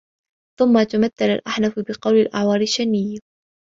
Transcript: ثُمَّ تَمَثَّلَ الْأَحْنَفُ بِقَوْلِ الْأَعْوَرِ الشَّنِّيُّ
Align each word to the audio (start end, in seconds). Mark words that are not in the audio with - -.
ثُمَّ 0.59 0.83
تَمَثَّلَ 0.83 1.25
الْأَحْنَفُ 1.25 1.79
بِقَوْلِ 1.79 2.15
الْأَعْوَرِ 2.17 2.61
الشَّنِّيُّ 2.61 3.19